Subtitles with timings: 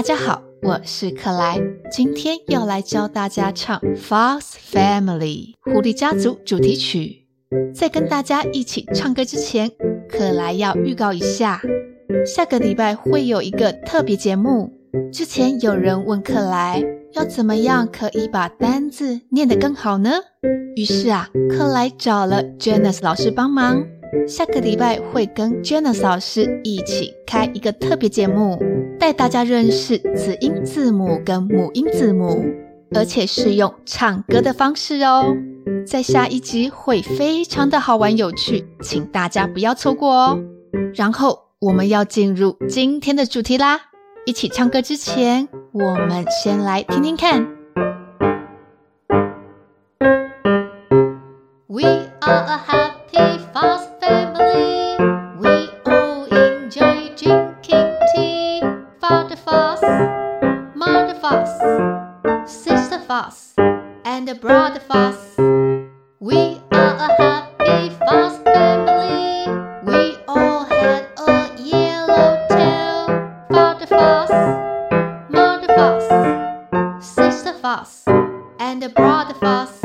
[0.00, 1.60] 大家好，我是克莱，
[1.92, 5.04] 今天要来教大家唱《Fox Family》
[5.60, 7.26] 狐狸家族主题曲。
[7.74, 9.70] 在跟大家一起唱歌之前，
[10.08, 11.60] 克莱要预告一下，
[12.24, 14.72] 下个礼拜会有一个特别节目。
[15.12, 16.82] 之前有人问克莱，
[17.12, 20.12] 要怎么样可以把单字念得更好呢？
[20.76, 23.84] 于是啊，克莱找了 Janice 老师帮忙。
[24.26, 28.58] 下个礼拜会跟 Janice 老师一起开一个特别节目，
[28.98, 32.44] 带大家认识子音字母跟母音字母，
[32.94, 35.36] 而且是用唱歌的方式哦。
[35.86, 40.38] 在下一集会非常的好玩有趣，请大家不要错过哦。
[40.94, 43.80] 然后我们要进入今天的主题啦，
[44.26, 47.46] 一起唱歌之前，我们先来听听看。
[51.66, 51.84] We
[52.20, 52.89] are a
[64.29, 65.17] and brother fox.
[66.19, 69.49] We are a happy fox family.
[69.83, 73.07] We all had a yellow tail.
[73.49, 74.31] Father fox,
[75.29, 76.05] mother fox,
[77.03, 78.05] sister fox,
[78.59, 79.81] and brother fox.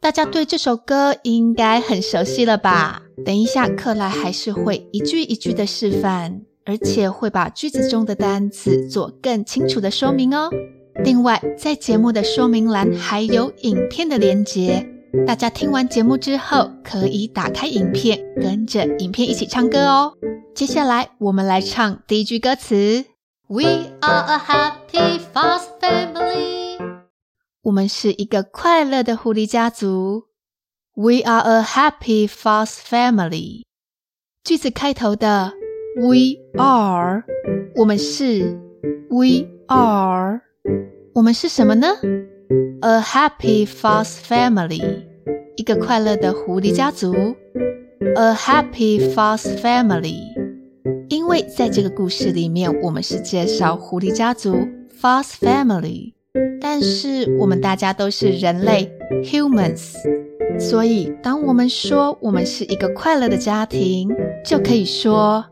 [0.00, 3.02] 大家对这首歌应该很熟悉了吧？
[3.24, 10.49] 等一下，克莱还是会一句一句的示范， 而且会把句子中的单词做更清楚的说明哦。
[11.03, 14.85] 另外，在节目的说明栏还有影片的连结，
[15.25, 20.13] 大家听完节目之后可以打开影片，跟着影片一起唱歌哦。
[20.53, 23.05] 接下来，我们来唱第一句歌词
[23.47, 23.63] ：We
[24.01, 26.77] are a happy fox family.
[27.63, 30.25] 我们是一个快乐的狐狸家族。
[30.93, 33.63] We are a happy fox family。
[34.43, 35.53] 句子开头的
[35.97, 37.23] We are，
[37.75, 38.57] 我们是
[39.09, 40.41] We are，
[41.13, 41.87] 我们是什么呢
[42.81, 44.81] ？A happy fox family，
[45.57, 47.13] 一个快乐的狐狸家族。
[48.15, 50.21] A happy fox family，
[51.09, 54.55] 因为在这个故事里面，我们是介绍狐狸家族
[55.01, 56.13] fox family。
[56.61, 58.89] 但是我们大家都是人类
[59.23, 59.95] ，humans，
[60.57, 64.09] 所以当我们说我们是一个快乐的家庭，
[64.45, 65.43] 就可以说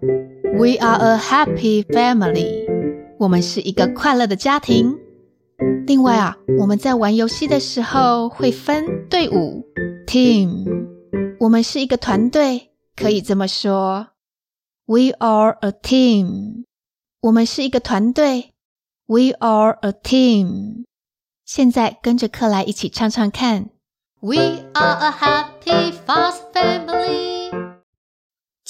[0.57, 2.65] We are a happy family。
[3.17, 4.97] 我们是一个快乐的家庭。
[5.85, 9.65] 另外啊，我们在玩游戏的时候会分队伍
[10.05, 10.87] ，team。
[11.39, 14.07] 我们是一个团队，可以这么说
[14.85, 16.65] ：We are a team。
[17.21, 18.53] 我们是一个团队。
[19.05, 20.83] We are a team。
[21.45, 23.69] 现在跟着克莱一起唱唱看。
[24.19, 24.37] We
[24.73, 27.38] are a happy fast family。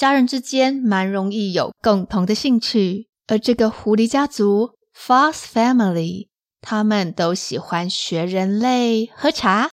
[0.00, 6.28] 家人之间蛮容易有共同的兴趣，而这个狐狸家族 Fox Family，
[6.62, 9.68] 他们都喜欢学人类喝茶。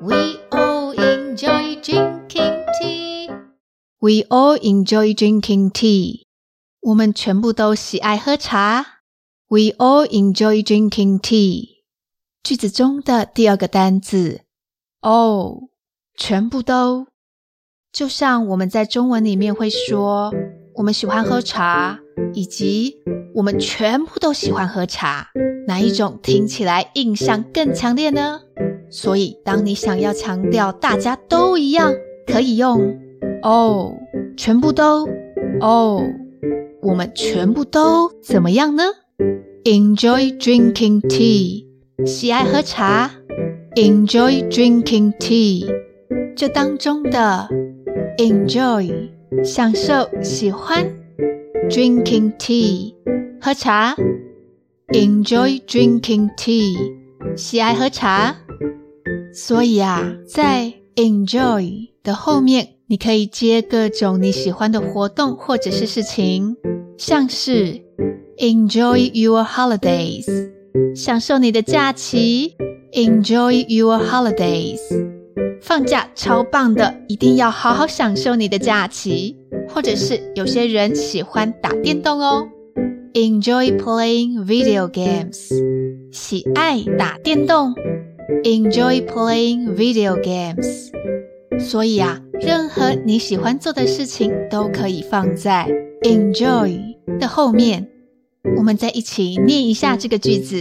[0.00, 3.28] We all enjoy drinking tea。
[4.00, 6.22] We all enjoy drinking tea。
[6.80, 8.84] 我们全部都喜爱喝茶。
[9.46, 11.68] We all enjoy drinking tea。
[12.42, 14.40] 句子中的第二个单字
[15.02, 15.68] ，all，
[16.16, 17.06] 全部都，
[17.92, 20.32] 就像我们在中文里面会说，
[20.74, 21.98] 我们喜欢喝茶，
[22.32, 22.96] 以及
[23.34, 25.26] 我们全部都喜欢喝茶，
[25.66, 28.40] 哪一种听起来印象更强烈呢？
[28.90, 31.92] 所以，当你想要强调大家都一样，
[32.26, 32.96] 可以用
[33.42, 33.92] 哦
[34.36, 35.08] 全部都
[35.60, 36.02] 哦
[36.80, 38.84] 我们全部都怎么样呢
[39.64, 41.66] ？Enjoy drinking tea，
[42.06, 43.10] 喜爱喝茶。
[43.76, 45.64] Enjoy drinking tea，
[46.36, 47.48] 这当中的
[48.18, 49.08] enjoy，
[49.44, 50.84] 享受、喜欢。
[51.68, 52.94] Drinking tea，
[53.40, 53.94] 喝茶。
[54.88, 56.74] Enjoy drinking tea，
[57.36, 58.36] 喜爱喝茶。
[59.32, 66.56] 所以啊，在 enjoy 的后面，你可以接各种你喜欢的活动或者是事情，
[66.98, 67.82] 像是。
[68.38, 70.24] Enjoy your holidays，
[70.94, 72.54] 享受你的假期。
[72.94, 74.80] Enjoy your holidays，
[75.60, 79.36] 放假超棒的，一定要好好享受你的假期。
[79.72, 82.48] 或者是有些人喜欢打电动哦。
[83.14, 85.50] Enjoy playing video games，
[86.12, 87.74] 喜爱打电动。
[88.44, 90.90] Enjoy playing video games，
[91.58, 95.68] 所以啊，任何你喜欢做的事情都可以放在
[96.02, 96.80] enjoy
[97.18, 97.88] 的后面。
[98.56, 100.56] 我们再一起念一下这个句子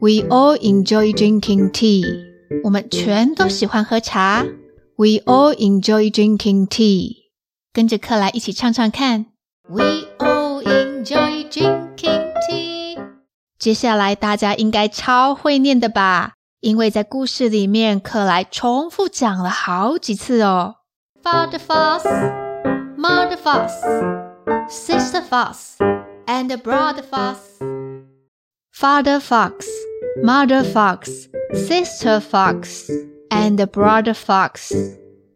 [0.00, 2.29] ：We all enjoy drinking tea。
[2.64, 4.44] 我们全都喜欢喝茶。
[4.96, 7.30] We all enjoy drinking tea。
[7.72, 9.26] 跟着克莱一起唱唱看。
[9.68, 12.98] We all enjoy drinking tea。
[13.58, 16.32] 接下来大家应该超会念的吧？
[16.60, 20.76] 因为在故事里面，克莱重复讲了好几次哦。
[21.22, 22.02] Father fox,
[22.98, 23.70] mother fox,
[24.68, 25.76] sister fox,
[26.26, 27.36] and brother fox.
[28.74, 29.66] Father fox,
[30.22, 32.90] mother fox, sister fox,
[33.30, 34.72] and brother fox.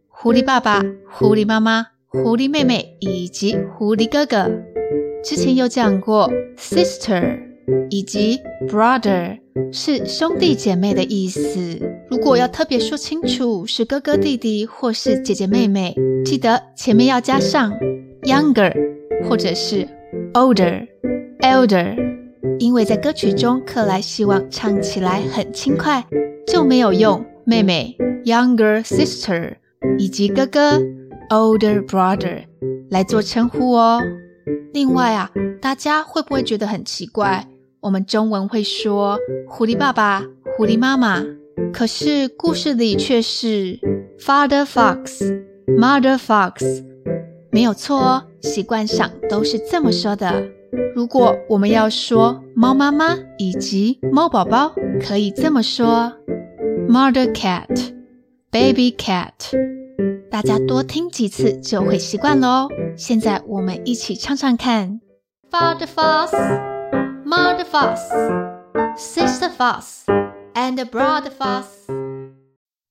[0.09, 1.87] 狐狸爸爸、狐狸妈妈。
[2.09, 4.49] 狐狸妹妹以及狐狸哥哥，
[5.21, 7.37] 之前有讲过，sister
[7.89, 8.39] 以及
[8.69, 9.37] brother
[9.73, 11.77] 是兄弟姐妹的意思。
[12.09, 17.73] 如果要特别说清楚是哥哥弟弟或是姐姐妹妹，记得前面要加上
[18.21, 18.73] younger
[19.27, 19.85] 或者是
[20.33, 20.87] older
[21.41, 21.97] elder，
[22.59, 26.05] 因为在歌曲中克莱希望唱起来很轻快，
[26.47, 29.55] 就没有用妹妹 younger sister
[29.97, 30.81] 以及哥哥。
[31.31, 32.43] Older brother
[32.91, 33.99] 来做称呼哦。
[34.73, 37.47] 另外啊，大家会不会觉得很奇怪？
[37.79, 39.17] 我们中文会说
[39.47, 40.23] 狐狸爸爸、
[40.55, 41.25] 狐狸妈妈，
[41.73, 43.79] 可是故事里却是
[44.19, 46.83] Father fox, Mother fox，
[47.49, 48.23] 没有错哦。
[48.43, 50.43] 习惯上都是这么说的。
[50.95, 56.11] 如果我们要说猫妈妈以及猫宝宝，可以这么说
[56.87, 57.93] ：Mother cat,
[58.51, 59.31] Baby cat。
[60.31, 62.69] 大家多听几次就会习惯了哦。
[62.97, 64.99] 现在我们一起唱唱看
[65.51, 66.31] ：Father fox,
[67.25, 67.99] Mother fox,
[68.97, 70.03] Sister fox,
[70.53, 71.63] and brother fox。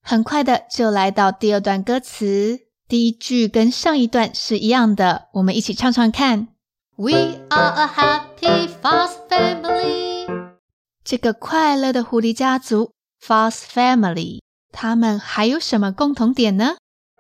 [0.03, 6.49] 很快的就来到第二段歌词，第一句跟上一段是一样的，我们一起唱唱看
[6.96, 10.28] ：We are a happy fox family。
[11.04, 16.76] 这个快乐的狐狸家族，Fox family，他们还有什么共同点呢？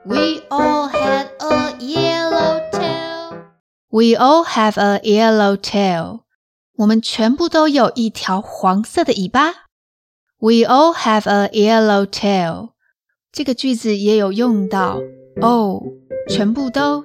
[0.05, 3.45] We all had a yellow tail.
[3.89, 6.21] We all have a yellow tail.
[6.77, 9.65] 我们全部都有一条黄色的尾巴。
[10.37, 12.69] We all have a yellow tail.
[13.31, 14.99] 这个句子也有用到
[15.41, 15.83] all，
[16.29, 17.03] 全部都。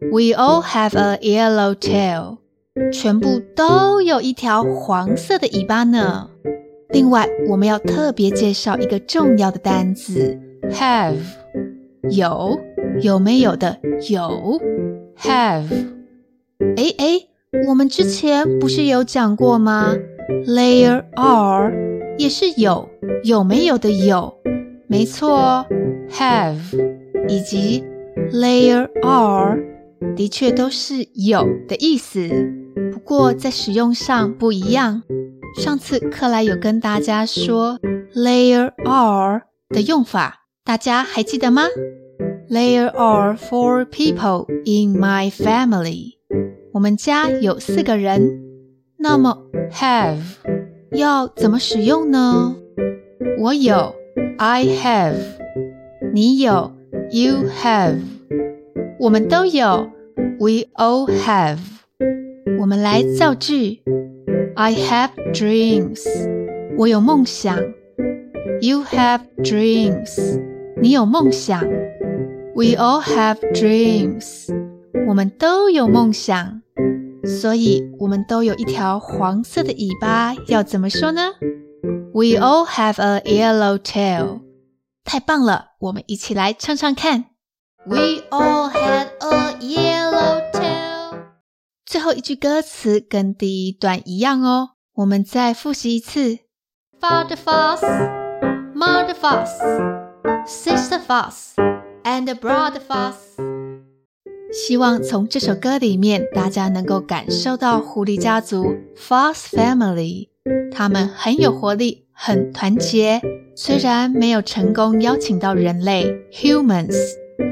[0.00, 2.38] We all have a yellow tail.
[2.92, 6.30] 全部都有一条黄色的尾巴呢。
[6.88, 10.38] 另外，我们要特别介绍一个重要的单词
[10.70, 11.16] ，have。
[12.10, 12.58] 有
[13.02, 14.58] 有没有的有
[15.18, 15.68] ，have。
[16.76, 17.20] 哎哎，
[17.68, 19.94] 我们之前不是有讲过吗
[20.46, 21.72] ？There are
[22.16, 22.88] 也是有
[23.24, 24.34] 有没有的有，
[24.86, 25.66] 没错
[26.10, 26.56] ，have
[27.28, 27.84] 以及
[28.32, 29.58] there are
[30.16, 32.28] 的确都是有的意思，
[32.92, 35.02] 不过在使用上不一样。
[35.58, 37.78] 上次克莱有跟大家说
[38.14, 40.36] there are 的用法。
[40.64, 41.64] 大家还记得吗
[42.48, 46.18] ？There are four people in my family。
[46.72, 48.40] 我们家有四个人。
[48.98, 50.20] 那么，have
[50.92, 52.54] 要怎么使用呢？
[53.40, 53.94] 我有
[54.38, 55.16] ，I have。
[56.12, 56.72] 你有
[57.10, 57.98] ，you have。
[58.99, 59.89] 我们都有，
[60.39, 61.59] we all have。
[62.59, 63.81] 我们来造句：
[64.55, 66.03] I have dreams。
[66.77, 67.57] 我有梦想。
[68.61, 70.39] You have dreams。
[70.81, 71.61] 你有梦想，
[72.55, 74.47] We all have dreams。
[75.07, 76.61] 我们都有梦想，
[77.23, 80.33] 所以我们都有一条黄色的尾巴。
[80.47, 81.33] 要怎么说呢？
[82.13, 84.39] We all have a yellow tail。
[85.03, 87.25] 太棒了，我们一起来唱唱看。
[87.86, 91.16] We all had a yellow tail。
[91.86, 96.40] 最后一句歌词跟第一段一样哦，我们再复习一次。
[97.00, 97.80] Father fox,
[98.74, 99.48] mother fox。
[100.46, 101.54] Sister fox
[102.04, 103.14] and brother fox。
[104.52, 110.28] 希望从这首歌里面，大家能够感受到狐狸家族 Fox Family，
[110.70, 113.22] 他们很有活力，很团结。
[113.56, 116.96] 虽然没有成功邀请到人类 Humans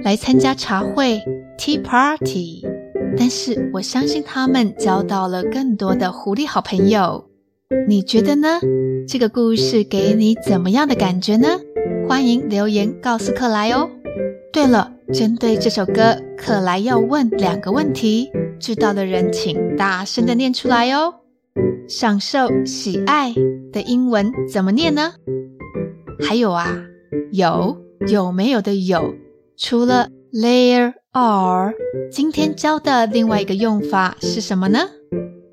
[0.03, 1.21] 来参加茶会
[1.59, 2.65] Tea Party，
[3.17, 7.27] 但是我相信他们交到了更多的狐狸好朋友。
[7.87, 8.61] 你觉得呢？
[9.07, 11.49] 这个故事给你怎么样的感觉呢？
[12.09, 13.89] 欢迎留言告诉克莱哦。
[14.53, 21.15] 对了，针对这首歌，克莱要问两个问题，知道的人请大声的念出来哦。
[21.87, 23.35] 享受喜爱
[23.73, 25.13] 的英文怎么念呢？
[26.21, 26.75] 还有啊，
[27.33, 27.77] 有
[28.09, 29.15] 有没有的有，
[29.61, 31.75] 除了 there are，
[32.13, 34.79] 今天教的另外一个用法是什么呢？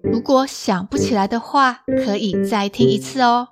[0.04, 3.48] 如果想不起来的话，可以再听一次哦。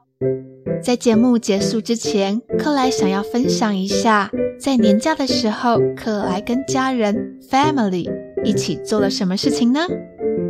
[0.84, 4.30] 在节目结束之前，克莱想要分享一下，
[4.60, 8.08] 在年假的时候，克莱跟家人 family
[8.44, 9.80] 一起做了什么事情呢？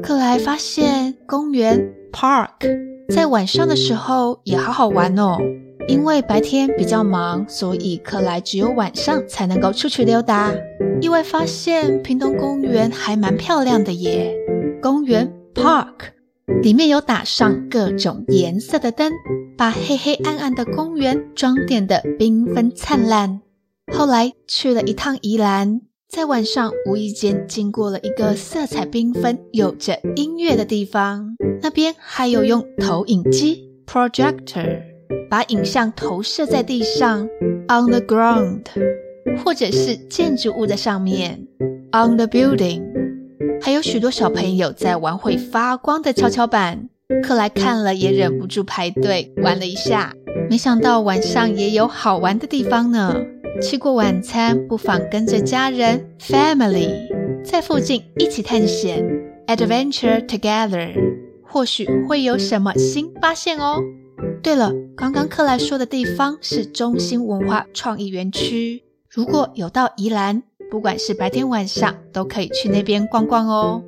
[0.03, 2.49] 克莱发现公园 park
[3.07, 5.37] 在晚上的时候也好好玩哦。
[5.87, 10.53] 因为白天比较忙，所以克莱只有晚上才能够出去溜达。
[11.01, 14.33] 意外发现平东公园还蛮漂亮的耶，
[14.81, 16.11] 公园 park。
[16.61, 19.11] 里面有打上各种颜色的灯，
[19.57, 23.41] 把黑黑暗暗的公园装点得缤纷灿烂。
[23.93, 34.92] 后来去了一趟宜兰，在晚上无意间经过了一个色彩缤纷、有着音乐的地方，那边还有用投影机 （projector）
[35.29, 37.27] 把影像投射在地上
[37.67, 38.63] （on the ground）
[39.43, 41.47] 或者是建筑物的上面
[41.91, 42.83] （on the building）。
[43.61, 46.89] 还有许多小朋友在玩会发光的跷跷板，
[47.23, 50.13] 克莱看了也忍不住排队玩了一下。
[50.49, 53.15] 没想到晚上也有好玩的地方呢。
[53.61, 56.89] 吃过晚餐，不妨跟着家人 family
[57.43, 59.05] 在附近一起探险
[59.47, 60.91] ，adventure together，
[61.43, 63.79] 或许会有什么新发现哦。
[64.41, 70.43] 对了，刚刚克莱说的地方是中心文化创意园区，如果有到宜兰。
[70.71, 73.83] 不管是白天晚上，都可以去那边逛逛哦。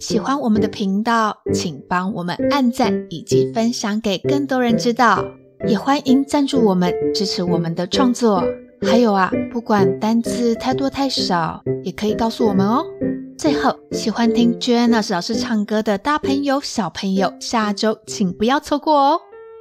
[0.00, 5.22] 喜欢我们的频道，请帮我们按赞以及分享给更多人知道。
[5.68, 8.42] 也欢迎赞助我们，支持我们的创作。
[8.80, 12.82] 还有啊，不管单字太多太少，也可以告诉我们哦。
[13.36, 19.20] 最后，喜欢听 Joanna 老师唱歌的大朋友、小朋友，下周请不要错过哦。